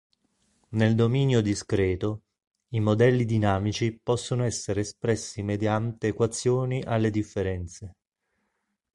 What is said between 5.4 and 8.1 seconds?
mediante equazioni alle differenze.